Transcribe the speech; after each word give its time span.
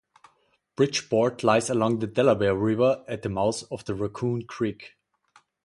Bridgeport 0.75 1.43
lies 1.43 1.69
along 1.69 1.99
the 1.99 2.07
Delaware 2.07 2.55
River 2.55 3.05
at 3.07 3.21
the 3.21 3.29
mouth 3.29 3.63
of 3.71 3.85
the 3.85 3.93
Raccoon 3.93 4.45
Creek. 4.47 4.95